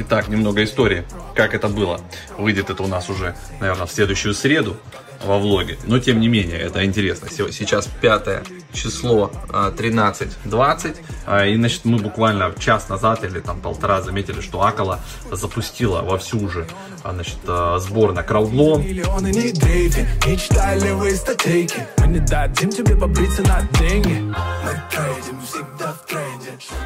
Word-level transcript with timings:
Итак, 0.00 0.28
немного 0.28 0.64
истории, 0.64 1.04
как 1.34 1.54
это 1.54 1.68
было. 1.68 2.00
Выйдет 2.38 2.70
это 2.70 2.82
у 2.82 2.86
нас 2.86 3.10
уже, 3.10 3.36
наверное, 3.60 3.86
в 3.86 3.92
следующую 3.92 4.32
среду 4.32 4.78
во 5.22 5.38
влоге. 5.38 5.76
Но 5.84 5.98
тем 5.98 6.20
не 6.20 6.28
менее, 6.28 6.58
это 6.58 6.82
интересно. 6.86 7.28
Сейчас 7.30 7.86
пятое 8.00 8.42
число 8.72 9.30
13.20. 9.48 10.96
А, 11.26 11.46
и, 11.46 11.54
значит, 11.56 11.84
мы 11.84 11.98
буквально 11.98 12.54
час 12.58 12.88
назад 12.88 13.24
или 13.24 13.40
там 13.40 13.60
полтора 13.60 14.00
заметили, 14.00 14.40
что 14.40 14.62
Акала 14.62 15.00
запустила 15.30 16.00
во 16.00 16.16
всю 16.16 16.38
уже, 16.38 16.66
а, 17.02 17.12
значит, 17.12 17.36
а, 17.46 17.78
сбор 17.78 18.14
на 18.14 18.22
краудлон. 18.22 18.82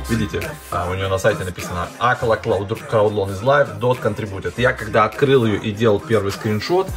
Видите, 0.08 0.42
у 0.70 0.94
нее 0.94 1.08
на 1.08 1.18
сайте 1.18 1.44
написано 1.44 1.88
Акала 1.98 2.36
Crowdloan 2.36 3.30
is 3.30 3.42
live, 3.42 3.78
dot 3.80 4.02
contributed. 4.02 4.52
Я 4.58 4.72
когда 4.72 5.04
открыл 5.04 5.46
ее 5.46 5.58
и 5.58 5.72
делал 5.72 5.98
первый 5.98 6.30
скриншот, 6.30 6.88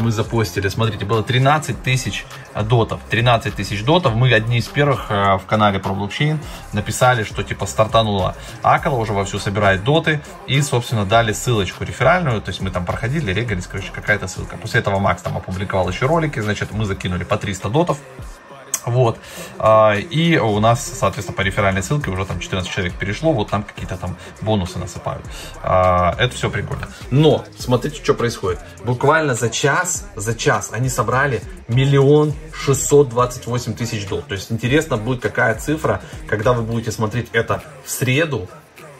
мы 0.00 0.12
запостили, 0.12 0.68
смотрите, 0.68 1.04
было 1.04 1.22
13 1.22 1.82
тысяч 1.82 2.26
дотов. 2.54 3.00
13 3.08 3.54
тысяч 3.54 3.84
дотов. 3.84 4.14
Мы 4.14 4.32
одни 4.32 4.58
из 4.58 4.68
первых 4.68 5.08
в 5.08 5.42
канале 5.46 5.78
про 5.78 5.92
блокчейн 5.92 6.40
написали, 6.72 7.24
что 7.24 7.42
типа 7.42 7.66
стартанула 7.66 8.36
Акала, 8.62 8.96
уже 8.96 9.12
вовсю 9.12 9.38
собирает 9.38 9.82
доты, 9.82 10.20
и, 10.46 10.60
собственно, 10.60 11.06
дали 11.06 11.32
ссылочку 11.32 11.84
реферальную, 11.84 12.42
то 12.42 12.50
есть 12.50 12.60
мы 12.60 12.70
там 12.70 12.84
проходили, 12.84 13.32
регались, 13.32 13.66
короче, 13.66 13.90
какая-то 13.92 14.28
ссылка. 14.28 14.56
После 14.56 14.80
этого 14.80 14.98
Макс 14.98 15.22
там 15.22 15.36
опубликовал 15.36 15.88
еще 15.88 16.06
ролики, 16.06 16.38
значит, 16.40 16.72
мы 16.72 16.84
закинули 16.84 17.24
по 17.24 17.36
300 17.36 17.68
дотов, 17.70 17.98
вот. 18.86 19.18
А, 19.58 19.94
и 19.94 20.36
у 20.38 20.58
нас, 20.60 20.84
соответственно, 20.98 21.36
по 21.36 21.42
реферальной 21.42 21.82
ссылке 21.82 22.10
уже 22.10 22.24
там 22.24 22.40
14 22.40 22.70
человек 22.70 22.94
перешло, 22.94 23.32
вот 23.32 23.50
там 23.50 23.62
какие-то 23.62 23.96
там 23.96 24.16
бонусы 24.40 24.78
насыпают. 24.78 25.24
А, 25.62 26.14
это 26.18 26.34
все 26.34 26.50
прикольно. 26.50 26.88
Но, 27.10 27.44
смотрите, 27.58 28.02
что 28.02 28.14
происходит. 28.14 28.60
Буквально 28.84 29.34
за 29.34 29.50
час, 29.50 30.06
за 30.16 30.34
час 30.34 30.70
они 30.72 30.88
собрали 30.88 31.42
миллион 31.68 32.32
шестьсот 32.52 33.08
двадцать 33.08 33.46
восемь 33.46 33.74
тысяч 33.74 34.06
долларов. 34.06 34.28
То 34.28 34.34
есть 34.34 34.50
интересно 34.50 34.96
будет, 34.96 35.20
какая 35.20 35.54
цифра, 35.54 36.02
когда 36.26 36.52
вы 36.52 36.62
будете 36.62 36.90
смотреть 36.92 37.28
это 37.32 37.62
в 37.84 37.90
среду, 37.90 38.48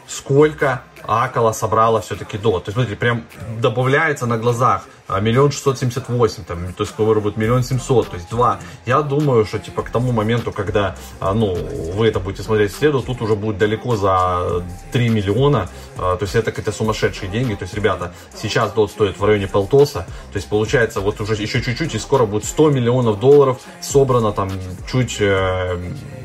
сколько 0.07 0.83
Акала 1.05 1.51
собрала 1.51 2.01
все-таки 2.01 2.37
до. 2.37 2.59
То 2.59 2.69
есть, 2.69 2.73
смотрите, 2.73 2.95
прям 2.95 3.23
добавляется 3.59 4.25
на 4.25 4.37
глазах 4.37 4.85
а, 5.05 5.19
миллион 5.19 5.51
шестьсот 5.51 5.77
семьдесят 5.77 6.07
восемь, 6.07 6.45
там, 6.45 6.73
то 6.73 6.83
есть, 6.83 6.91
скоро 6.93 7.19
будет 7.19 7.35
миллион 7.35 7.61
семьсот, 7.63 8.09
то 8.09 8.15
есть, 8.15 8.29
два. 8.29 8.59
Я 8.85 9.01
думаю, 9.01 9.45
что, 9.45 9.59
типа, 9.59 9.83
к 9.83 9.89
тому 9.89 10.13
моменту, 10.13 10.53
когда, 10.53 10.95
а, 11.19 11.33
ну, 11.33 11.55
вы 11.93 12.07
это 12.07 12.19
будете 12.21 12.41
смотреть 12.41 12.71
в 12.71 12.77
следу, 12.77 13.01
тут 13.01 13.21
уже 13.21 13.35
будет 13.35 13.57
далеко 13.57 13.97
за 13.97 14.63
3 14.93 15.09
миллиона, 15.09 15.69
а, 15.97 16.15
то 16.15 16.23
есть, 16.23 16.35
это 16.35 16.51
какие-то 16.51 16.71
сумасшедшие 16.71 17.29
деньги, 17.29 17.53
то 17.53 17.63
есть, 17.63 17.73
ребята, 17.73 18.13
сейчас 18.33 18.71
дот 18.71 18.91
стоит 18.91 19.19
в 19.19 19.25
районе 19.25 19.47
полтоса, 19.47 20.05
то 20.31 20.37
есть, 20.37 20.47
получается, 20.47 21.01
вот 21.01 21.19
уже 21.19 21.33
еще 21.33 21.61
чуть-чуть, 21.61 21.95
и 21.95 21.99
скоро 21.99 22.25
будет 22.25 22.45
100 22.45 22.69
миллионов 22.69 23.19
долларов 23.19 23.59
собрано, 23.81 24.31
там, 24.31 24.49
чуть 24.89 25.17
э, 25.19 25.77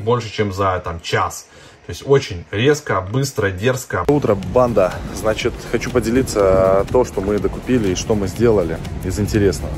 больше, 0.03 0.31
чем 0.31 0.53
за, 0.53 0.79
там, 0.79 1.01
час. 1.01 1.48
То 1.89 1.91
есть 1.91 2.03
очень 2.05 2.45
резко, 2.51 3.01
быстро, 3.01 3.49
дерзко. 3.49 4.05
Утро, 4.07 4.35
банда. 4.35 4.93
Значит, 5.15 5.55
хочу 5.71 5.89
поделиться 5.89 6.85
то, 6.91 7.03
что 7.03 7.19
мы 7.19 7.39
докупили 7.39 7.93
и 7.93 7.95
что 7.95 8.13
мы 8.13 8.27
сделали 8.27 8.77
из 9.03 9.19
интересного. 9.19 9.73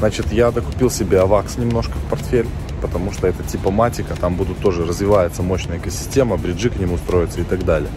Значит, 0.00 0.32
я 0.32 0.50
докупил 0.50 0.90
себе 0.90 1.18
AVAX 1.18 1.60
немножко 1.60 1.92
в 1.92 2.10
портфель, 2.10 2.48
потому 2.82 3.12
что 3.12 3.28
это 3.28 3.44
типа 3.44 3.70
матика, 3.70 4.16
там 4.16 4.34
будут 4.34 4.58
тоже 4.58 4.84
развивается 4.84 5.44
мощная 5.44 5.78
экосистема, 5.78 6.36
бриджи 6.36 6.68
к 6.68 6.80
нему 6.80 6.98
строятся 6.98 7.42
и 7.42 7.44
так 7.44 7.64
далее. 7.64 7.90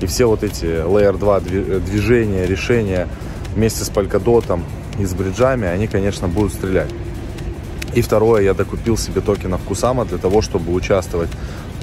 И 0.00 0.06
все 0.06 0.24
вот 0.24 0.42
эти 0.42 0.64
Layer 0.64 1.18
2 1.18 1.40
движения, 1.40 2.46
решения 2.46 3.06
вместе 3.54 3.84
с 3.84 3.90
Polkadot 3.90 4.62
и 4.98 5.04
с 5.04 5.12
бриджами, 5.12 5.68
они, 5.68 5.88
конечно, 5.88 6.26
будут 6.26 6.54
стрелять. 6.54 6.88
И 7.94 8.00
второе, 8.00 8.40
я 8.40 8.54
докупил 8.54 8.96
себе 8.96 9.20
токенов 9.20 9.60
Кусама 9.60 10.06
для 10.06 10.16
того, 10.16 10.40
чтобы 10.40 10.72
участвовать 10.72 11.28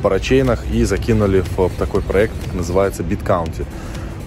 парачейнах 0.01 0.65
и 0.71 0.83
закинули 0.83 1.43
в, 1.55 1.69
такой 1.77 2.01
проект, 2.01 2.33
называется 2.53 3.03
BitCounty. 3.03 3.65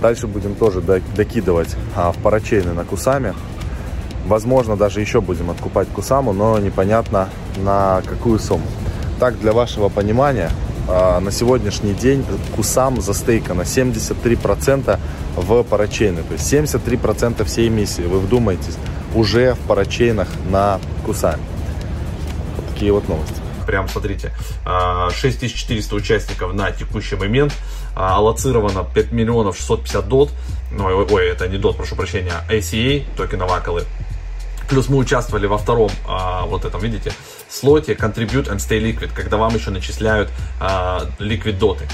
Дальше 0.00 0.26
будем 0.26 0.54
тоже 0.54 0.80
докидывать 0.80 1.76
а, 1.94 2.12
в 2.12 2.18
парачейны 2.18 2.72
на 2.72 2.84
Кусаме. 2.84 3.34
Возможно, 4.26 4.76
даже 4.76 5.00
еще 5.00 5.20
будем 5.20 5.50
откупать 5.50 5.88
Кусаму, 5.88 6.32
но 6.32 6.58
непонятно 6.58 7.28
на 7.56 8.02
какую 8.06 8.38
сумму. 8.38 8.66
Так, 9.20 9.38
для 9.38 9.52
вашего 9.52 9.88
понимания, 9.88 10.50
а, 10.88 11.20
на 11.20 11.30
сегодняшний 11.30 11.94
день 11.94 12.24
Кусам 12.56 13.00
застейкано 13.00 13.62
73% 13.62 14.98
в 15.36 15.62
парачейны. 15.62 16.22
То 16.22 16.32
есть 16.34 16.52
73% 16.52 17.44
всей 17.44 17.68
эмиссии, 17.68 18.02
вы 18.02 18.18
вдумайтесь, 18.18 18.76
уже 19.14 19.54
в 19.54 19.60
парачейнах 19.68 20.28
на 20.50 20.80
Кусаме. 21.04 21.42
Вот 22.56 22.66
такие 22.74 22.92
вот 22.92 23.08
новости 23.08 23.41
прям 23.62 23.88
смотрите, 23.88 24.32
6400 24.64 25.94
а, 25.94 25.96
участников 25.96 26.54
на 26.54 26.70
текущий 26.70 27.16
момент, 27.16 27.54
а, 27.94 28.16
аллоцировано 28.16 28.84
5 28.84 29.12
миллионов 29.12 29.56
650 29.56 30.08
дот, 30.08 30.30
ну, 30.70 30.84
ой, 30.84 31.06
ой, 31.10 31.28
это 31.28 31.48
не 31.48 31.58
дот, 31.58 31.76
прошу 31.76 31.96
прощения, 31.96 32.34
ACA, 32.48 33.04
токена 33.16 33.46
Вакалы, 33.46 33.84
Плюс 34.68 34.88
мы 34.88 34.96
участвовали 34.96 35.46
во 35.46 35.58
втором, 35.58 35.90
а, 36.06 36.46
вот 36.46 36.64
этом, 36.64 36.80
видите, 36.80 37.12
слоте 37.50 37.92
Contribute 37.92 38.48
and 38.48 38.56
Stay 38.56 38.80
Liquid, 38.80 39.10
когда 39.14 39.36
вам 39.36 39.54
еще 39.54 39.70
начисляют 39.70 40.30
Liquid 40.60 41.58
доты. 41.58 41.86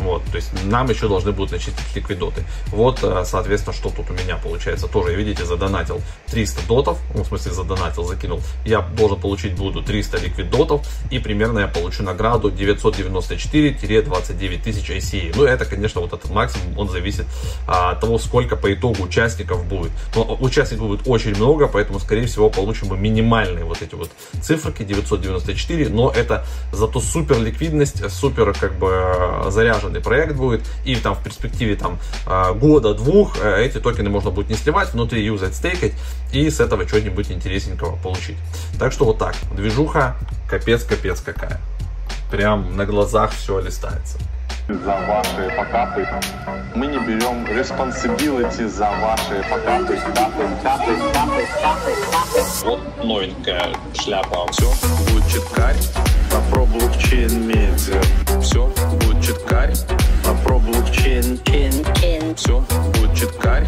Вот, 0.00 0.24
то 0.24 0.36
есть 0.36 0.50
нам 0.64 0.88
еще 0.88 1.08
должны 1.08 1.32
будут 1.32 1.52
начислить 1.52 1.94
ликвидоты. 1.94 2.42
Вот, 2.68 3.00
э, 3.02 3.24
соответственно, 3.26 3.74
что 3.74 3.90
тут 3.90 4.08
у 4.10 4.14
меня 4.14 4.36
получается. 4.36 4.88
Тоже, 4.88 5.14
видите, 5.14 5.44
задонатил 5.44 6.00
300 6.28 6.66
дотов, 6.66 6.98
ну, 7.14 7.22
в 7.22 7.26
смысле 7.26 7.52
задонатил, 7.52 8.04
закинул. 8.04 8.40
Я 8.64 8.80
должен 8.80 9.20
получить 9.20 9.54
буду 9.54 9.82
300 9.82 10.16
ликвидотов 10.18 10.86
и 11.10 11.18
примерно 11.18 11.58
я 11.60 11.68
получу 11.68 12.02
награду 12.02 12.50
994-29 12.50 14.62
тысяч 14.62 14.90
ICA. 14.90 15.34
Ну, 15.36 15.44
это, 15.44 15.66
конечно, 15.66 16.00
вот 16.00 16.14
этот 16.14 16.30
максимум, 16.30 16.78
он 16.78 16.88
зависит 16.88 17.26
а, 17.66 17.90
от 17.90 18.00
того, 18.00 18.18
сколько 18.18 18.56
по 18.56 18.72
итогу 18.72 19.02
участников 19.02 19.66
будет. 19.66 19.92
Но 20.14 20.38
участников 20.40 20.86
будет 20.88 21.06
очень 21.06 21.36
много, 21.36 21.68
поэтому, 21.68 22.00
скорее 22.00 22.24
всего, 22.26 22.48
получим 22.48 22.88
мы 22.88 22.96
минимальные 22.96 23.64
вот 23.64 23.82
эти 23.82 23.94
вот 23.94 24.10
циферки 24.40 24.82
994, 24.82 25.90
но 25.90 26.10
это 26.10 26.46
зато 26.72 27.00
супер 27.00 27.38
ликвидность, 27.38 28.10
супер 28.10 28.54
как 28.58 28.78
бы 28.78 29.44
заряжен 29.48 29.89
заряженный 29.90 30.00
проект 30.00 30.36
будет, 30.36 30.62
и 30.84 30.96
там 30.96 31.14
в 31.14 31.22
перспективе 31.22 31.76
там 31.76 31.98
а, 32.26 32.52
года-двух 32.52 33.36
э, 33.42 33.64
эти 33.64 33.78
токены 33.78 34.10
можно 34.10 34.30
будет 34.30 34.48
не 34.48 34.56
сливать, 34.56 34.92
внутри 34.92 35.24
юзать, 35.24 35.54
стейкать, 35.54 35.92
и 36.32 36.48
с 36.48 36.60
этого 36.60 36.86
что-нибудь 36.86 37.30
интересненького 37.30 37.96
получить. 37.96 38.36
Так 38.78 38.92
что 38.92 39.04
вот 39.04 39.18
так, 39.18 39.34
движуха 39.54 40.16
капец-капец 40.48 41.20
какая. 41.20 41.60
Прям 42.30 42.76
на 42.76 42.86
глазах 42.86 43.32
все 43.32 43.60
листается 43.60 44.18
за 44.74 44.96
ваши 45.08 45.50
покапы. 45.56 46.06
Мы 46.74 46.86
не 46.86 46.98
берем 46.98 47.44
responsibility 47.46 48.68
за 48.68 48.90
ваши 49.00 49.44
покапы, 49.50 49.96
капы, 50.14 50.48
капы, 50.62 50.96
капы, 51.12 51.46
капы, 51.62 51.92
капы. 52.12 52.44
Вот 52.64 53.04
новенькая 53.04 53.74
шляпа. 53.94 54.46
Все, 54.52 54.70
будет 55.08 55.26
читкарь, 55.28 55.76
а 56.32 56.52
про 56.52 56.64
блокчейн 56.66 57.46
медиа. 57.46 58.00
Все, 58.40 58.66
будет 59.02 59.24
читкарь, 59.24 59.74
а 60.26 60.34
про 60.44 60.58
блокчейн. 60.58 61.40
Все, 62.36 62.64
будет 62.94 63.14
читкарь, 63.16 63.66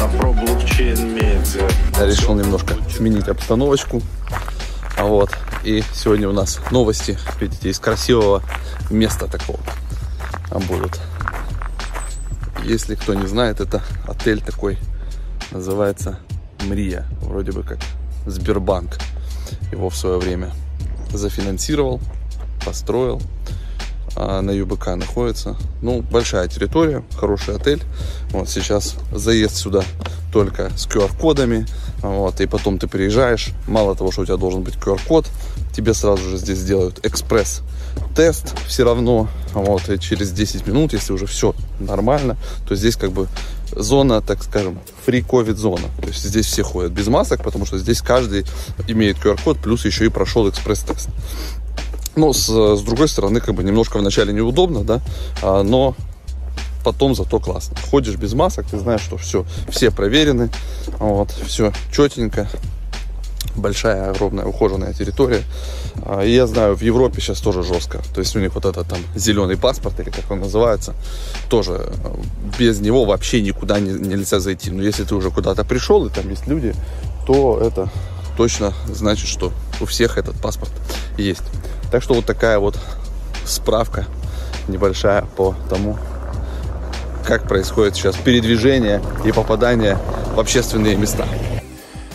а 0.00 0.08
про 0.18 0.32
блокчейн 0.32 1.14
медиа. 1.14 1.68
Я 1.98 2.06
решил 2.06 2.34
немножко 2.34 2.74
сменить 2.90 3.28
обстановочку. 3.28 4.02
Вот. 4.98 5.30
И 5.62 5.82
сегодня 5.94 6.28
у 6.28 6.32
нас 6.32 6.58
новости, 6.70 7.18
видите, 7.38 7.68
из 7.68 7.78
красивого 7.78 8.42
места 8.90 9.26
такого 9.26 9.60
будут. 10.58 11.00
Если 12.64 12.94
кто 12.94 13.14
не 13.14 13.26
знает, 13.26 13.60
это 13.60 13.82
отель 14.06 14.40
такой, 14.40 14.78
называется 15.50 16.18
Мрия, 16.66 17.06
вроде 17.22 17.52
бы 17.52 17.62
как 17.62 17.78
Сбербанк 18.26 18.98
его 19.72 19.88
в 19.88 19.96
свое 19.96 20.18
время 20.18 20.52
зафинансировал, 21.12 22.00
построил, 22.64 23.22
а 24.16 24.42
на 24.42 24.50
ЮБК 24.50 24.88
находится. 24.96 25.56
Ну, 25.82 26.02
большая 26.02 26.48
территория, 26.48 27.02
хороший 27.16 27.56
отель. 27.56 27.82
Вот 28.30 28.48
сейчас 28.48 28.96
заезд 29.12 29.56
сюда 29.56 29.82
только 30.32 30.70
с 30.76 30.86
QR-кодами. 30.86 31.66
Вот, 32.02 32.40
и 32.40 32.46
потом 32.46 32.78
ты 32.78 32.86
приезжаешь, 32.86 33.50
мало 33.66 33.94
того, 33.94 34.10
что 34.10 34.22
у 34.22 34.24
тебя 34.26 34.36
должен 34.36 34.62
быть 34.62 34.74
QR-код, 34.74 35.26
тебе 35.74 35.94
сразу 35.94 36.22
же 36.28 36.36
здесь 36.36 36.58
сделают 36.58 37.04
экспресс-тест 37.04 38.54
все 38.66 38.84
равно. 38.84 39.28
Вот, 39.52 39.88
и 39.88 39.98
через 39.98 40.30
10 40.32 40.66
минут, 40.66 40.92
если 40.92 41.12
уже 41.12 41.26
все 41.26 41.54
нормально, 41.78 42.36
то 42.68 42.74
здесь 42.74 42.96
как 42.96 43.12
бы 43.12 43.28
зона, 43.72 44.20
так 44.20 44.42
скажем, 44.42 44.78
free 45.06 45.26
covid 45.26 45.56
зона. 45.56 45.88
То 46.00 46.08
есть 46.08 46.22
здесь 46.22 46.46
все 46.46 46.62
ходят 46.62 46.92
без 46.92 47.08
масок, 47.08 47.42
потому 47.42 47.66
что 47.66 47.78
здесь 47.78 48.00
каждый 48.00 48.44
имеет 48.88 49.18
QR-код, 49.18 49.58
плюс 49.58 49.84
еще 49.84 50.06
и 50.06 50.08
прошел 50.08 50.48
экспресс-тест. 50.48 51.08
Но 52.16 52.32
с, 52.32 52.48
с 52.48 52.82
другой 52.82 53.08
стороны, 53.08 53.40
как 53.40 53.54
бы 53.54 53.62
немножко 53.62 53.98
вначале 53.98 54.32
неудобно, 54.32 54.82
да, 54.82 55.00
а, 55.42 55.62
но 55.62 55.94
потом 56.84 57.14
зато 57.14 57.38
классно. 57.38 57.76
Ходишь 57.90 58.16
без 58.16 58.34
масок, 58.34 58.66
ты 58.66 58.78
знаешь, 58.78 59.02
что 59.02 59.16
все, 59.16 59.44
все 59.68 59.90
проверены, 59.90 60.50
вот, 60.98 61.30
все 61.46 61.72
четенько, 61.92 62.48
большая, 63.56 64.10
огромная, 64.10 64.44
ухоженная 64.44 64.92
территория. 64.92 65.42
А, 66.02 66.22
и 66.22 66.32
я 66.32 66.46
знаю, 66.46 66.76
в 66.76 66.82
Европе 66.82 67.20
сейчас 67.20 67.40
тоже 67.40 67.62
жестко. 67.62 68.00
То 68.14 68.20
есть 68.20 68.34
у 68.36 68.40
них 68.40 68.54
вот 68.54 68.64
этот 68.64 68.88
там 68.88 68.98
зеленый 69.14 69.56
паспорт, 69.56 69.98
или 70.00 70.10
как 70.10 70.30
он 70.30 70.40
называется, 70.40 70.94
тоже 71.48 71.90
э, 72.04 72.14
без 72.58 72.80
него 72.80 73.04
вообще 73.04 73.42
никуда 73.42 73.80
не, 73.80 73.92
нельзя 73.92 74.40
зайти. 74.40 74.70
Но 74.70 74.82
если 74.82 75.04
ты 75.04 75.14
уже 75.14 75.30
куда-то 75.30 75.64
пришел, 75.64 76.06
и 76.06 76.10
там 76.10 76.28
есть 76.30 76.46
люди, 76.46 76.74
то 77.26 77.60
это 77.60 77.90
точно 78.36 78.72
значит, 78.88 79.28
что 79.28 79.52
у 79.80 79.86
всех 79.86 80.18
этот 80.18 80.40
паспорт 80.40 80.72
есть. 81.18 81.42
Так 81.90 82.02
что 82.02 82.14
вот 82.14 82.24
такая 82.24 82.58
вот 82.58 82.78
справка 83.44 84.06
небольшая 84.68 85.22
по 85.36 85.54
тому, 85.68 85.98
как 87.24 87.46
происходит 87.46 87.96
сейчас 87.96 88.16
передвижение 88.16 89.02
и 89.24 89.32
попадание 89.32 89.98
в 90.34 90.40
общественные 90.40 90.96
места. 90.96 91.26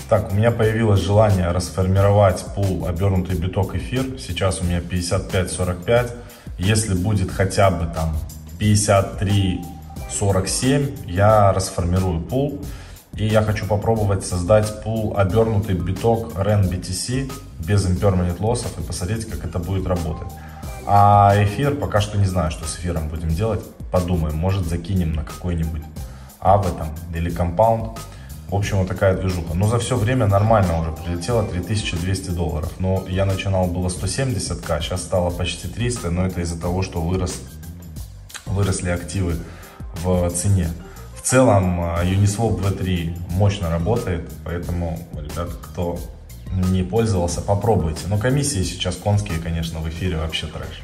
Так, 0.07 0.31
у 0.31 0.35
меня 0.35 0.51
появилось 0.51 0.99
желание 0.99 1.47
расформировать 1.47 2.45
пул 2.53 2.85
обернутый 2.85 3.35
биток 3.37 3.73
эфир. 3.73 4.19
Сейчас 4.19 4.61
у 4.61 4.63
меня 4.63 4.79
55-45. 4.79 6.11
Если 6.59 6.93
будет 6.93 7.31
хотя 7.31 7.71
бы 7.71 7.91
там 7.91 8.15
53-47, 8.59 11.09
я 11.09 11.51
расформирую 11.53 12.21
пул. 12.21 12.61
И 13.15 13.25
я 13.25 13.41
хочу 13.41 13.65
попробовать 13.65 14.23
создать 14.23 14.83
пул 14.83 15.17
обернутый 15.17 15.73
биток 15.73 16.35
REN 16.35 16.69
BTC 16.69 17.31
без 17.65 17.87
impermanent 17.87 18.39
лоссов 18.39 18.77
и 18.77 18.83
посмотреть, 18.83 19.27
как 19.27 19.43
это 19.43 19.57
будет 19.57 19.87
работать. 19.87 20.31
А 20.85 21.33
эфир, 21.37 21.73
пока 21.73 21.99
что 21.99 22.19
не 22.19 22.27
знаю, 22.27 22.51
что 22.51 22.67
с 22.67 22.77
эфиром 22.77 23.09
будем 23.09 23.29
делать. 23.29 23.63
Подумаем, 23.91 24.37
может 24.37 24.67
закинем 24.67 25.13
на 25.13 25.23
какой-нибудь 25.23 25.81
АВ 26.41 26.77
там 26.77 26.89
или 27.11 27.31
компаунд. 27.31 27.97
В 28.49 28.55
общем, 28.55 28.77
вот 28.77 28.87
такая 28.87 29.17
движуха. 29.17 29.55
Но 29.55 29.67
за 29.67 29.79
все 29.79 29.97
время 29.97 30.27
нормально 30.27 30.79
уже 30.79 30.91
прилетело 30.91 31.43
3200 31.43 32.29
долларов. 32.29 32.71
Но 32.79 33.03
я 33.07 33.25
начинал 33.25 33.65
было 33.65 33.87
170к, 33.87 34.81
сейчас 34.81 35.01
стало 35.01 35.31
почти 35.31 35.67
300, 35.67 36.11
но 36.11 36.27
это 36.27 36.41
из-за 36.41 36.59
того, 36.59 36.81
что 36.83 37.01
вырос, 37.01 37.41
выросли 38.45 38.89
активы 38.89 39.37
в 40.03 40.29
цене. 40.29 40.69
В 41.15 41.21
целом 41.21 41.81
а, 41.81 42.03
Uniswap 42.03 42.61
V3 42.61 43.17
мощно 43.31 43.71
работает, 43.71 44.29
поэтому, 44.43 44.99
ребят, 45.13 45.49
кто 45.53 45.97
не 46.51 46.83
пользовался, 46.83 47.41
попробуйте. 47.41 48.01
Но 48.07 48.19
комиссии 48.19 48.61
сейчас 48.63 48.95
конские, 48.95 49.39
конечно, 49.39 49.79
в 49.79 49.89
эфире 49.89 50.17
вообще 50.17 50.45
трэш. 50.45 50.83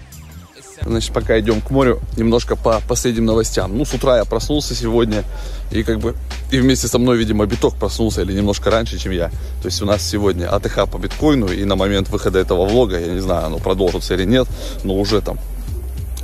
Значит, 0.86 1.14
пока 1.14 1.40
идем 1.40 1.62
к 1.62 1.70
морю, 1.70 2.00
немножко 2.18 2.56
по 2.56 2.82
последним 2.88 3.26
новостям. 3.26 3.78
Ну, 3.78 3.86
с 3.86 3.94
утра 3.94 4.18
я 4.18 4.26
проснулся 4.26 4.76
сегодня, 4.76 5.24
и 5.72 5.84
как 5.84 6.00
бы, 6.00 6.16
и 6.52 6.60
вместе 6.60 6.88
со 6.88 6.98
мной, 6.98 7.18
видимо, 7.18 7.46
биток 7.46 7.76
проснулся, 7.76 8.22
или 8.22 8.34
немножко 8.34 8.72
раньше, 8.72 8.98
чем 8.98 9.12
я. 9.12 9.30
То 9.62 9.68
есть 9.68 9.82
у 9.82 9.86
нас 9.86 10.02
сегодня 10.02 10.50
АТХ 10.54 10.90
по 10.90 10.98
биткоину, 10.98 11.48
и 11.48 11.64
на 11.66 11.76
момент 11.76 12.10
выхода 12.10 12.40
этого 12.40 12.66
влога, 12.66 13.00
я 13.00 13.14
не 13.14 13.22
знаю, 13.22 13.46
оно 13.46 13.60
продолжится 13.60 14.16
или 14.16 14.26
нет, 14.26 14.48
но 14.84 14.96
уже 14.96 15.22
там 15.22 15.38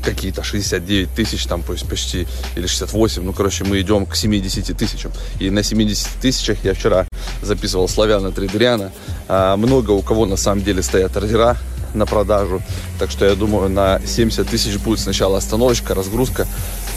какие-то 0.08 0.42
69 0.42 1.10
тысяч, 1.12 1.46
там, 1.46 1.64
то 1.64 1.74
есть 1.74 1.88
почти, 1.88 2.28
или 2.56 2.66
68, 2.66 3.24
ну, 3.24 3.34
короче, 3.34 3.66
мы 3.66 3.82
идем 3.82 4.06
к 4.06 4.16
70 4.16 4.78
тысячам. 4.78 5.12
И 5.40 5.50
на 5.50 5.64
70 5.64 6.08
тысячах 6.22 6.64
я 6.64 6.74
вчера 6.74 7.08
записывал 7.42 7.90
славяна 7.90 8.32
трейдериана. 8.32 8.92
А, 9.28 9.58
много 9.58 9.92
у 9.92 10.02
кого 10.02 10.26
на 10.26 10.38
самом 10.38 10.64
деле 10.64 10.82
стоят 10.82 11.18
ордера, 11.18 11.58
на 11.94 12.06
продажу. 12.06 12.62
Так 13.00 13.12
что 13.12 13.26
я 13.26 13.36
думаю, 13.36 13.70
на 13.70 14.00
70 14.06 14.48
тысяч 14.48 14.78
будет 14.78 15.00
сначала 15.00 15.38
остановочка, 15.38 15.94
разгрузка. 15.94 16.48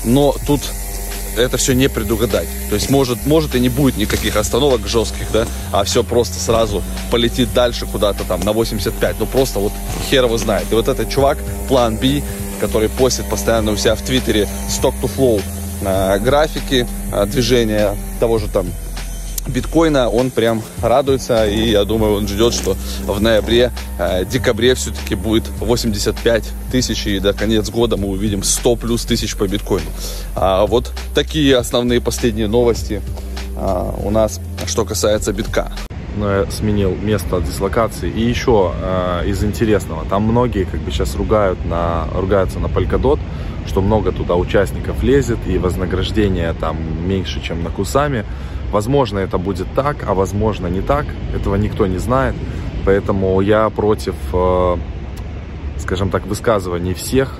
Но 0.04 0.34
тут 0.46 0.60
это 1.36 1.56
все 1.56 1.74
не 1.74 1.88
предугадать. 1.88 2.48
То 2.68 2.74
есть 2.74 2.90
может, 2.90 3.26
может 3.26 3.54
и 3.54 3.60
не 3.60 3.68
будет 3.68 3.96
никаких 3.96 4.36
остановок 4.36 4.86
жестких, 4.86 5.26
да, 5.32 5.46
а 5.72 5.84
все 5.84 6.02
просто 6.02 6.38
сразу 6.38 6.82
полетит 7.10 7.52
дальше 7.54 7.86
куда-то 7.86 8.24
там 8.24 8.40
на 8.40 8.52
85. 8.52 9.16
Ну 9.18 9.26
просто 9.26 9.58
вот 9.58 9.72
хер 10.08 10.24
его 10.24 10.38
знает. 10.38 10.66
И 10.70 10.74
вот 10.74 10.88
этот 10.88 11.08
чувак, 11.08 11.38
план 11.68 11.96
B, 11.96 12.22
который 12.60 12.88
постит 12.88 13.28
постоянно 13.28 13.72
у 13.72 13.76
себя 13.76 13.94
в 13.94 14.02
Твиттере 14.02 14.48
stock 14.68 14.94
to 15.00 15.10
flow 15.14 15.42
э, 15.82 16.18
графики 16.18 16.86
э, 17.12 17.26
движения 17.26 17.96
того 18.18 18.38
же 18.38 18.48
там 18.48 18.66
биткоина, 19.46 20.08
он 20.08 20.30
прям 20.30 20.62
радуется, 20.82 21.46
и 21.46 21.70
я 21.70 21.84
думаю, 21.84 22.16
он 22.16 22.28
ждет, 22.28 22.54
что 22.54 22.76
в 23.06 23.20
ноябре, 23.20 23.72
э, 23.98 24.24
декабре 24.24 24.74
все-таки 24.74 25.14
будет 25.14 25.44
85 25.60 26.44
тысяч, 26.70 27.06
и 27.06 27.18
до 27.20 27.32
конец 27.32 27.70
года 27.70 27.96
мы 27.96 28.08
увидим 28.08 28.42
100 28.42 28.76
плюс 28.76 29.04
тысяч 29.04 29.36
по 29.36 29.46
биткоину. 29.46 29.90
А 30.34 30.66
вот 30.66 30.92
такие 31.14 31.56
основные 31.56 32.00
последние 32.00 32.48
новости 32.48 33.02
а, 33.56 33.94
у 34.02 34.10
нас, 34.10 34.40
что 34.66 34.84
касается 34.84 35.32
битка 35.32 35.70
сменил 36.50 36.96
место 36.96 37.40
дислокации. 37.40 38.10
И 38.10 38.20
еще 38.20 38.72
э, 38.80 39.22
из 39.26 39.44
интересного, 39.44 40.04
там 40.04 40.24
многие 40.24 40.64
как 40.64 40.80
бы 40.80 40.90
сейчас 40.90 41.14
ругают 41.14 41.64
на, 41.64 42.06
ругаются 42.14 42.58
на 42.58 42.66
Polkadot, 42.66 43.20
что 43.66 43.80
много 43.80 44.12
туда 44.12 44.34
участников 44.34 45.02
лезет 45.02 45.38
и 45.46 45.58
вознаграждение 45.58 46.52
там 46.52 46.76
меньше, 47.08 47.40
чем 47.40 47.62
на 47.62 47.70
Кусами. 47.70 48.24
Возможно, 48.70 49.18
это 49.18 49.38
будет 49.38 49.66
так, 49.74 50.04
а 50.06 50.14
возможно 50.14 50.68
не 50.68 50.80
так. 50.80 51.06
Этого 51.34 51.56
никто 51.56 51.86
не 51.86 51.98
знает. 51.98 52.34
Поэтому 52.84 53.40
я 53.40 53.68
против, 53.68 54.14
э, 54.32 54.76
скажем 55.78 56.10
так, 56.10 56.26
высказываний 56.26 56.94
всех. 56.94 57.38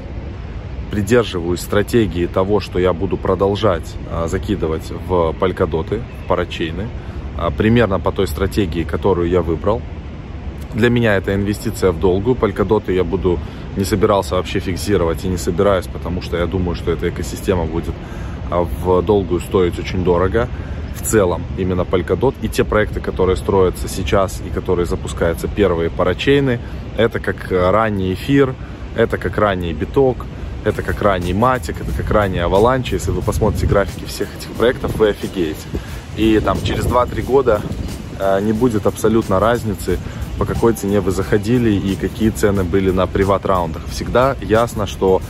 Придерживаюсь 0.91 1.61
стратегии 1.61 2.27
того, 2.27 2.59
что 2.59 2.81
я 2.81 2.93
буду 2.93 3.17
продолжать 3.17 3.94
э, 4.11 4.27
закидывать 4.29 4.91
в 5.09 5.32
полькодоты, 5.38 6.03
в 6.25 6.29
парачейны. 6.29 6.88
Э, 7.38 7.50
примерно 7.56 8.00
по 8.00 8.11
той 8.11 8.27
стратегии, 8.27 8.82
которую 8.82 9.29
я 9.29 9.41
выбрал. 9.41 9.81
Для 10.75 10.91
меня 10.91 11.17
это 11.17 11.32
инвестиция 11.32 11.93
в 11.93 12.00
долгую. 12.00 12.35
Полькодоты 12.35 12.93
я 12.93 13.05
буду 13.05 13.38
не 13.77 13.85
собирался 13.85 14.35
вообще 14.35 14.59
фиксировать 14.59 15.25
и 15.25 15.29
не 15.29 15.37
собираюсь, 15.37 15.87
потому 15.87 16.23
что 16.23 16.37
я 16.37 16.47
думаю, 16.47 16.75
что 16.75 16.91
эта 16.91 17.09
экосистема 17.09 17.67
будет 17.67 17.94
в 18.50 19.03
долгую 19.03 19.41
стоить 19.41 19.79
очень 19.79 20.03
дорого 20.03 20.49
в 21.00 21.06
целом 21.06 21.43
именно 21.58 21.82
Polkadot 21.82 22.35
и 22.43 22.49
те 22.49 22.64
проекты, 22.64 23.00
которые 23.00 23.37
строятся 23.37 23.88
сейчас 23.88 24.41
и 24.47 24.50
которые 24.50 24.87
запускаются 24.87 25.49
первые 25.49 25.91
парачейны, 25.91 26.61
это 26.97 27.20
как 27.20 27.50
ранний 27.50 28.12
эфир, 28.14 28.55
это 28.97 29.19
как 29.19 29.38
ранний 29.38 29.73
биток, 29.73 30.26
это 30.64 30.82
как 30.82 31.00
ранний 31.00 31.32
матик, 31.32 31.81
это 31.81 31.93
как 31.93 32.11
ранний 32.11 32.41
аваланчи. 32.41 32.94
Если 32.94 33.11
вы 33.11 33.23
посмотрите 33.23 33.67
графики 33.67 34.05
всех 34.05 34.29
этих 34.37 34.50
проектов, 34.50 34.97
вы 34.97 35.08
офигеете. 35.08 35.67
И 36.17 36.41
там 36.41 36.58
через 36.62 36.84
2-3 36.84 37.22
года 37.22 37.63
э, 38.19 38.41
не 38.43 38.53
будет 38.53 38.86
абсолютно 38.86 39.41
разницы, 39.41 39.98
по 40.39 40.44
какой 40.44 40.74
цене 40.74 41.01
вы 41.01 41.13
заходили 41.13 41.70
и 41.70 41.96
какие 41.96 42.31
цены 42.31 42.65
были 42.65 42.91
на 42.91 43.06
приват-раундах. 43.06 43.86
Всегда 43.91 44.36
ясно, 44.41 44.86
что 44.86 45.22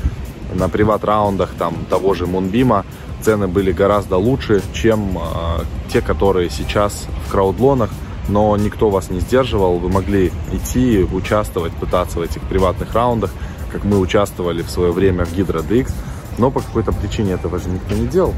на 0.54 0.68
приват-раундах 0.68 1.50
там 1.58 1.74
того 1.88 2.14
же 2.14 2.26
Мунбима 2.26 2.84
цены 3.22 3.48
были 3.48 3.72
гораздо 3.72 4.16
лучше, 4.16 4.62
чем 4.72 5.18
э, 5.18 5.64
те, 5.92 6.00
которые 6.00 6.50
сейчас 6.50 7.06
в 7.26 7.30
краудлонах, 7.30 7.90
но 8.28 8.56
никто 8.56 8.90
вас 8.90 9.10
не 9.10 9.20
сдерживал, 9.20 9.78
вы 9.78 9.88
могли 9.88 10.32
идти, 10.52 11.02
участвовать, 11.02 11.72
пытаться 11.72 12.18
в 12.18 12.22
этих 12.22 12.42
приватных 12.42 12.94
раундах, 12.94 13.30
как 13.72 13.84
мы 13.84 13.98
участвовали 13.98 14.62
в 14.62 14.70
свое 14.70 14.92
время 14.92 15.24
в 15.24 15.32
Hydra 15.32 15.66
DX, 15.66 15.92
но 16.38 16.50
по 16.50 16.60
какой-то 16.60 16.92
причине 16.92 17.32
этого 17.32 17.58
же 17.58 17.68
никто 17.68 17.94
не 17.94 18.06
делал. 18.06 18.34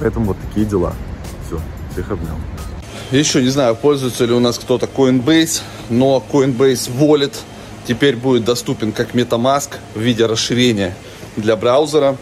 Поэтому 0.00 0.26
вот 0.26 0.36
такие 0.48 0.66
дела. 0.66 0.92
Все, 1.46 1.58
всех 1.92 2.10
обнял. 2.10 2.36
Еще 3.12 3.42
не 3.42 3.50
знаю, 3.50 3.76
пользуется 3.76 4.24
ли 4.24 4.32
у 4.32 4.40
нас 4.40 4.58
кто-то 4.58 4.86
Coinbase, 4.86 5.62
но 5.90 6.22
Coinbase 6.32 6.90
Wallet 6.98 7.34
теперь 7.86 8.16
будет 8.16 8.44
доступен 8.44 8.92
как 8.92 9.14
MetaMask 9.14 9.70
в 9.94 10.00
виде 10.00 10.26
расширения 10.26 10.94
для 11.36 11.56
браузера. 11.56 12.16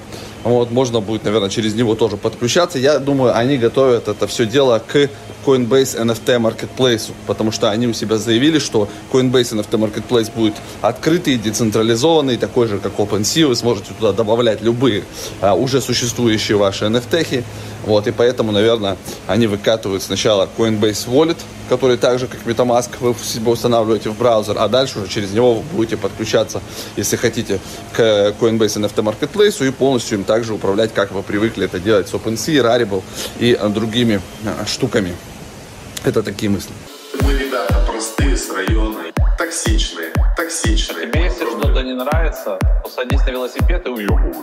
Вот, 0.45 0.71
можно 0.71 1.01
будет, 1.01 1.25
наверное, 1.25 1.49
через 1.49 1.75
него 1.75 1.95
тоже 1.95 2.17
подключаться. 2.17 2.79
Я 2.79 2.99
думаю, 2.99 3.37
они 3.37 3.57
готовят 3.57 4.09
это 4.09 4.27
все 4.27 4.47
дело 4.47 4.79
к 4.79 5.09
Coinbase 5.45 6.01
NFT 6.01 6.39
Marketplace, 6.39 7.13
потому 7.27 7.53
что 7.53 7.71
они 7.71 7.87
у 7.87 7.93
себя 7.93 8.17
заявили, 8.17 8.59
что 8.59 8.89
Coinbase 9.13 9.61
NFT 9.61 9.79
Marketplace 9.79 10.31
будет 10.35 10.55
открытый, 10.81 11.37
децентрализованный, 11.37 12.37
такой 12.37 12.69
же, 12.69 12.79
как 12.79 12.99
OpenSea. 12.99 13.47
Вы 13.47 13.57
сможете 13.57 13.93
туда 13.99 14.13
добавлять 14.13 14.63
любые 14.63 15.05
а, 15.41 15.55
уже 15.55 15.81
существующие 15.81 16.57
ваши 16.57 16.87
NFT. 16.87 17.45
Вот, 17.85 18.07
и 18.07 18.13
поэтому, 18.13 18.51
наверное, 18.51 18.97
они 19.27 19.47
выкатывают 19.47 20.03
сначала 20.03 20.49
Coinbase 20.57 21.07
Wallet, 21.07 21.37
который 21.69 21.97
так 21.97 22.19
же, 22.19 22.27
как 22.27 22.41
MetaMask, 22.45 22.91
вы 23.01 23.15
себе 23.23 23.51
устанавливаете 23.51 24.11
в 24.11 24.17
браузер, 24.17 24.57
а 24.59 24.69
дальше 24.69 25.01
уже 25.01 25.09
через 25.09 25.33
него 25.33 25.55
вы 25.55 25.63
будете 25.73 25.97
подключаться, 25.97 26.63
если 26.97 27.17
хотите, 27.17 27.61
к 27.93 28.35
Coinbase 28.41 28.81
NFT 28.81 29.03
Marketplace 29.03 29.67
и 29.67 29.71
полностью 29.71 30.19
им 30.19 30.25
также 30.25 30.55
управлять, 30.55 30.95
как 30.95 31.13
вы 31.13 31.23
привыкли 31.23 31.67
это 31.67 31.79
делать 31.79 32.09
с 32.09 32.15
OpenSea, 32.15 32.63
Rarible 32.63 33.03
и 33.39 33.59
другими 33.71 34.21
а, 34.47 34.65
штуками. 34.67 35.15
Это 36.05 36.23
такие 36.23 36.51
мысли. 36.51 36.71
Мы 37.23 37.33
ребята 37.33 37.83
простые 37.89 38.37
с 38.37 38.51
района, 38.51 39.05
токсичные, 39.39 40.13
токсичные. 40.37 41.07
Тебе 41.07 41.25
если 41.25 41.47
что-то 41.47 41.83
не 41.83 41.95
нравится, 41.95 42.59
то 42.83 42.91
садись 42.91 43.21
на 43.25 43.31
велосипед 43.31 43.87
и 43.87 43.89
уебывай. 43.89 44.35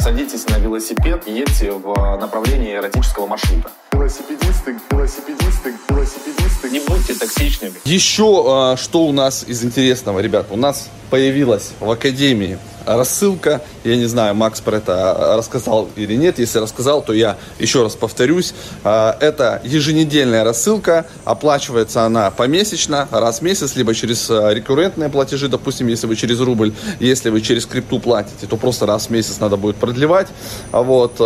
Садитесь 0.00 0.48
на 0.48 0.58
велосипед 0.58 1.24
и 1.26 1.32
едьте 1.32 1.72
в 1.72 2.16
направлении 2.18 2.74
эротического 2.74 3.26
маршрута. 3.26 3.70
Велосипедисты, 3.92 4.78
велосипедисты, 4.90 5.74
велосипедисты. 5.90 6.70
Не 6.70 6.80
будьте 6.80 7.12
токсичными. 7.14 7.74
Еще 7.84 8.72
э, 8.72 8.76
что 8.80 9.02
у 9.02 9.12
нас 9.12 9.44
из 9.46 9.62
интересного, 9.64 10.20
ребят, 10.20 10.46
у 10.48 10.56
нас 10.56 10.88
появилась 11.10 11.72
в 11.78 11.90
Академии 11.90 12.58
рассылка. 12.86 13.60
Я 13.84 13.96
не 13.96 14.06
знаю, 14.06 14.34
Макс 14.34 14.60
про 14.60 14.76
это 14.76 15.34
рассказал 15.36 15.88
или 15.96 16.14
нет. 16.14 16.38
Если 16.38 16.58
рассказал, 16.58 17.02
то 17.02 17.12
я 17.12 17.36
еще 17.58 17.82
раз 17.82 17.94
повторюсь. 17.94 18.54
Э, 18.84 19.12
это 19.20 19.60
еженедельная 19.64 20.44
рассылка. 20.44 21.06
Оплачивается 21.24 22.02
она 22.04 22.30
помесячно, 22.30 23.08
раз 23.10 23.40
в 23.40 23.42
месяц, 23.42 23.76
либо 23.76 23.94
через 23.94 24.30
э, 24.30 24.54
рекуррентные 24.54 25.08
платежи, 25.08 25.48
допустим, 25.48 25.88
если 25.88 26.06
вы 26.06 26.16
через 26.16 26.40
рубль, 26.40 26.72
если 27.00 27.30
вы 27.30 27.40
через 27.40 27.66
крипту 27.66 27.98
платите, 27.98 28.46
то 28.46 28.56
просто 28.56 28.86
раз 28.86 29.06
в 29.06 29.10
месяц 29.10 29.40
надо 29.40 29.56
будет 29.56 29.76
продлевать. 29.76 30.28
А 30.72 30.82
Вот. 30.82 31.16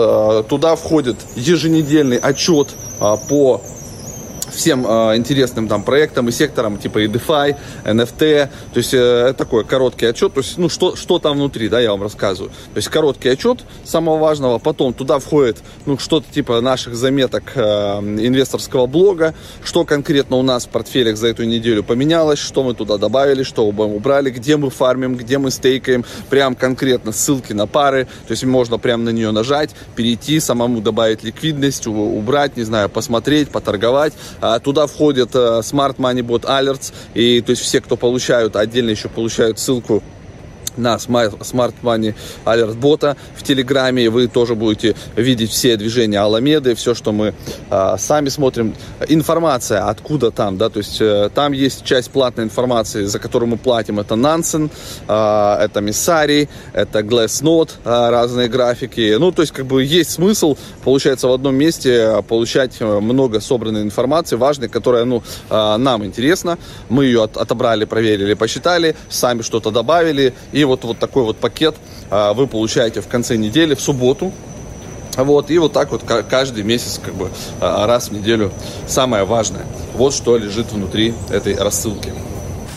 Туда 0.48 0.76
входит 0.76 1.16
еженедельный 1.36 2.16
отчет 2.16 2.68
по 2.98 3.62
всем 4.50 4.86
э, 4.86 5.16
интересным 5.16 5.68
там 5.68 5.82
проектам 5.82 6.28
и 6.28 6.32
секторам, 6.32 6.78
типа 6.78 6.98
и 6.98 7.08
DeFi, 7.08 7.56
NFT, 7.84 8.48
то 8.72 8.78
есть 8.78 8.94
э, 8.94 9.34
такой 9.36 9.64
короткий 9.64 10.06
отчет, 10.06 10.34
то 10.34 10.40
есть, 10.40 10.58
ну, 10.58 10.68
что, 10.68 10.96
что 10.96 11.18
там 11.18 11.36
внутри, 11.36 11.68
да, 11.68 11.80
я 11.80 11.90
вам 11.90 12.02
рассказываю. 12.02 12.50
То 12.50 12.76
есть 12.76 12.88
короткий 12.88 13.28
отчет 13.28 13.60
самого 13.84 14.18
важного, 14.18 14.58
потом 14.58 14.92
туда 14.92 15.18
входит, 15.18 15.58
ну, 15.86 15.98
что-то 15.98 16.32
типа 16.32 16.60
наших 16.60 16.94
заметок 16.94 17.52
э, 17.54 17.60
инвесторского 18.00 18.86
блога, 18.86 19.34
что 19.64 19.84
конкретно 19.84 20.36
у 20.36 20.42
нас 20.42 20.66
в 20.66 20.68
портфелях 20.68 21.16
за 21.16 21.28
эту 21.28 21.44
неделю 21.44 21.82
поменялось, 21.82 22.38
что 22.38 22.62
мы 22.62 22.74
туда 22.74 22.98
добавили, 22.98 23.42
что 23.42 23.70
мы 23.70 23.86
убрали, 23.86 24.30
где 24.30 24.56
мы 24.56 24.70
фармим, 24.70 25.16
где 25.16 25.38
мы 25.38 25.50
стейкаем, 25.50 26.04
прям 26.28 26.54
конкретно 26.54 27.12
ссылки 27.12 27.52
на 27.52 27.66
пары, 27.66 28.06
то 28.26 28.32
есть 28.32 28.44
можно 28.44 28.78
прям 28.78 29.04
на 29.04 29.10
нее 29.10 29.30
нажать, 29.30 29.70
перейти, 29.96 30.40
самому 30.40 30.80
добавить 30.80 31.22
ликвидность, 31.22 31.86
убрать, 31.86 32.56
не 32.56 32.64
знаю, 32.64 32.88
посмотреть, 32.88 33.50
поторговать. 33.50 34.12
А, 34.40 34.58
Туда 34.58 34.86
входит 34.86 35.34
э, 35.34 35.60
Smart 35.62 35.96
Money 35.96 36.22
Bot 36.22 36.42
Alerts, 36.42 36.92
и 37.14 37.40
то 37.40 37.50
есть 37.50 37.62
все, 37.62 37.80
кто 37.80 37.96
получают, 37.96 38.56
отдельно 38.56 38.90
еще 38.90 39.08
получают 39.08 39.58
ссылку 39.58 40.02
на 40.76 40.96
Smart 40.96 41.74
Money 41.82 42.14
Alert 42.44 42.74
бота 42.74 43.16
в 43.36 43.42
Телеграме. 43.42 44.10
Вы 44.10 44.28
тоже 44.28 44.54
будете 44.54 44.94
видеть 45.16 45.50
все 45.50 45.76
движения 45.76 46.18
Аламеды, 46.20 46.74
все, 46.74 46.94
что 46.94 47.12
мы 47.12 47.34
а, 47.70 47.96
сами 47.98 48.28
смотрим. 48.28 48.74
Информация 49.08 49.88
откуда 49.88 50.30
там, 50.30 50.56
да, 50.58 50.68
то 50.68 50.78
есть 50.78 51.00
э, 51.00 51.30
там 51.34 51.52
есть 51.52 51.84
часть 51.84 52.10
платной 52.10 52.44
информации, 52.44 53.04
за 53.04 53.18
которую 53.18 53.50
мы 53.50 53.56
платим. 53.56 54.00
Это 54.00 54.14
Nansen, 54.14 54.70
а, 55.08 55.62
это 55.62 55.80
Missari, 55.80 56.48
это 56.72 57.00
Glassnode, 57.00 57.70
а, 57.84 58.10
разные 58.10 58.48
графики. 58.48 59.16
Ну, 59.18 59.32
то 59.32 59.42
есть 59.42 59.52
как 59.52 59.66
бы 59.66 59.82
есть 59.82 60.10
смысл, 60.10 60.56
получается, 60.84 61.28
в 61.28 61.32
одном 61.32 61.54
месте 61.54 62.02
а, 62.02 62.22
получать 62.22 62.76
э, 62.80 63.00
много 63.00 63.40
собранной 63.40 63.82
информации, 63.82 64.36
важной, 64.36 64.68
которая, 64.68 65.04
ну, 65.04 65.22
а, 65.48 65.76
нам 65.78 66.04
интересна. 66.04 66.58
Мы 66.88 67.06
ее 67.06 67.24
от- 67.24 67.36
отобрали, 67.36 67.84
проверили, 67.84 68.34
посчитали, 68.34 68.94
сами 69.08 69.42
что-то 69.42 69.70
добавили. 69.70 70.34
И 70.52 70.64
вот, 70.70 70.84
вот 70.84 70.98
такой 70.98 71.24
вот 71.24 71.36
пакет 71.38 71.76
а, 72.10 72.32
вы 72.32 72.46
получаете 72.46 73.00
в 73.00 73.08
конце 73.08 73.36
недели, 73.36 73.74
в 73.74 73.80
субботу. 73.80 74.32
Вот, 75.16 75.50
и 75.50 75.58
вот 75.58 75.72
так 75.72 75.90
вот 75.90 76.02
ка- 76.04 76.22
каждый 76.22 76.62
месяц, 76.62 77.00
как 77.04 77.14
бы 77.14 77.30
а, 77.60 77.86
раз 77.86 78.08
в 78.08 78.12
неделю 78.12 78.52
самое 78.86 79.24
важное. 79.24 79.66
Вот 79.94 80.14
что 80.14 80.36
лежит 80.36 80.72
внутри 80.72 81.14
этой 81.30 81.56
рассылки. 81.56 82.12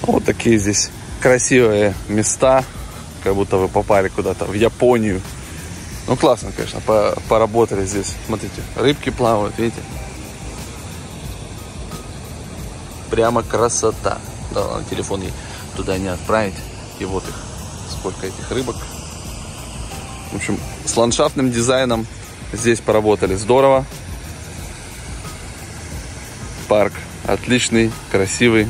Вот 0.02 0.26
такие 0.26 0.58
здесь 0.58 0.90
красивые 1.22 1.94
места, 2.10 2.64
как 3.24 3.36
будто 3.36 3.58
вы 3.58 3.68
попали 3.70 4.10
куда-то 4.10 4.46
в 4.46 4.54
Японию. 4.54 5.22
Ну, 6.08 6.18
классно, 6.18 6.52
конечно, 6.56 6.82
по- 6.82 7.16
поработали 7.30 7.86
здесь. 7.86 8.14
Смотрите, 8.26 8.62
рыбки 8.76 9.10
плавают, 9.10 9.58
видите? 9.58 9.80
Прямо 13.10 13.44
красота. 13.44 14.18
Да, 14.54 14.62
ладно, 14.66 14.86
телефон 14.90 15.22
туда 15.78 15.98
не 15.98 16.08
отправить. 16.08 16.56
И 17.00 17.06
вот 17.06 17.24
их, 17.28 17.36
сколько 18.03 18.27
этих 18.27 18.51
рыбок. 18.51 18.75
В 20.33 20.36
общем, 20.36 20.60
с 20.86 20.98
ландшафтным 20.98 21.50
дизайном 21.50 22.05
здесь 22.51 22.81
поработали 22.81 23.36
здорово. 23.36 23.86
Парк 26.67 26.91
отличный, 27.25 27.93
красивый. 28.12 28.67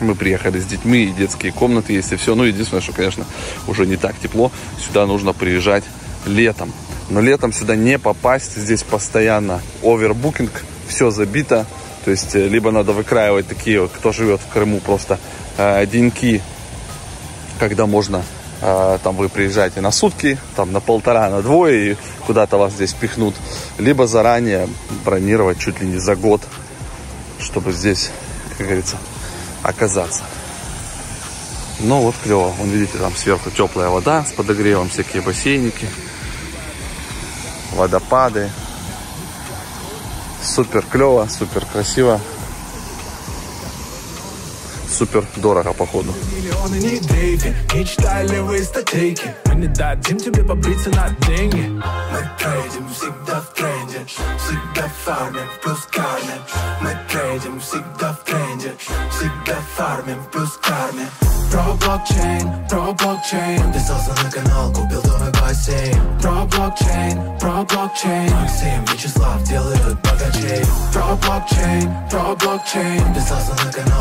Мы 0.00 0.16
приехали 0.16 0.58
с 0.58 0.66
детьми, 0.66 1.04
и 1.04 1.12
детские 1.12 1.52
комнаты 1.52 1.92
есть, 1.92 2.10
и 2.10 2.16
все. 2.16 2.34
Ну, 2.34 2.42
единственное, 2.42 2.80
что, 2.80 2.92
конечно, 2.92 3.24
уже 3.68 3.86
не 3.86 3.96
так 3.96 4.18
тепло. 4.18 4.50
Сюда 4.84 5.06
нужно 5.06 5.32
приезжать 5.32 5.84
летом. 6.26 6.72
Но 7.10 7.20
летом 7.20 7.52
сюда 7.52 7.76
не 7.76 8.00
попасть. 8.00 8.56
Здесь 8.56 8.82
постоянно 8.82 9.62
овербукинг, 9.80 10.64
все 10.88 11.12
забито. 11.12 11.66
То 12.04 12.10
есть, 12.10 12.34
э, 12.34 12.48
либо 12.48 12.72
надо 12.72 12.92
выкраивать 12.94 13.46
такие, 13.46 13.86
кто 13.86 14.10
живет 14.10 14.40
в 14.40 14.52
Крыму, 14.52 14.80
просто 14.80 15.20
э, 15.56 15.86
деньки, 15.86 16.42
когда 17.58 17.86
можно, 17.86 18.22
э, 18.60 18.98
там 19.02 19.16
вы 19.16 19.28
приезжаете 19.28 19.80
на 19.80 19.90
сутки, 19.90 20.38
там 20.56 20.72
на 20.72 20.80
полтора, 20.80 21.28
на 21.30 21.42
двое, 21.42 21.92
и 21.92 21.96
куда-то 22.26 22.56
вас 22.56 22.72
здесь 22.72 22.92
пихнут. 22.92 23.34
Либо 23.78 24.06
заранее 24.06 24.68
бронировать 25.04 25.58
чуть 25.58 25.80
ли 25.80 25.86
не 25.86 25.98
за 25.98 26.16
год, 26.16 26.42
чтобы 27.40 27.72
здесь, 27.72 28.10
как 28.56 28.66
говорится, 28.66 28.96
оказаться. 29.62 30.24
Ну 31.80 32.00
вот 32.00 32.14
клево. 32.22 32.48
Вон 32.58 32.70
видите, 32.70 32.98
там 32.98 33.14
сверху 33.16 33.50
теплая 33.50 33.88
вода 33.88 34.24
с 34.24 34.32
подогревом, 34.32 34.88
всякие 34.88 35.22
бассейники, 35.22 35.88
водопады. 37.72 38.50
Супер 40.42 40.82
клево, 40.82 41.26
супер 41.30 41.64
красиво. 41.66 42.20
Супер 44.88 45.26
дорого, 45.36 45.72
походу. 45.72 46.14
Миллионы 46.64 46.76
не 46.76 46.98
дрейфе 47.00 47.54
Не 47.74 47.84
читай 47.84 48.26
левые 48.26 48.64
статейки 48.64 49.34
Мы 49.46 49.54
не 49.56 49.66
дадим 49.68 50.18
тебе 50.18 50.42
побриться 50.42 50.90
на 50.90 51.10
деньги 51.26 51.68
Мы 51.68 52.30
трейдим 52.38 52.88
всегда 52.88 53.40
в 53.40 53.52
тренде 53.54 54.06
Всегда 54.06 54.88
фармим 55.04 55.48
плюс 55.62 55.86
карме 55.90 56.40
Мы 56.80 56.96
трейдим 57.10 57.60
всегда 57.60 58.12
в 58.12 58.24
тренде 58.24 58.74
Всегда 59.10 59.58
фармим 59.76 60.24
плюс 60.32 60.58
карме 60.62 61.06
Про 61.50 61.74
блокчейн, 61.74 62.68
про 62.68 62.92
блокчейн 62.92 63.62
Подписался 63.62 64.24
на 64.24 64.30
канал, 64.30 64.72
купил 64.72 65.02
дом 65.02 65.28
и 65.28 65.40
бассейн 65.40 66.20
Про 66.22 66.46
блокчейн, 66.46 67.38
про 67.38 67.64
блокчейн 67.64 68.32
Максим, 68.32 68.84
Вячеслав 68.90 69.42
делают 69.44 70.00
богачей 70.00 70.64
Про 70.92 71.14
блокчейн, 71.16 71.92
про 72.10 72.34
блокчейн 72.36 73.04
Подписался 73.04 73.64
на 73.64 73.72
канал 73.72 73.84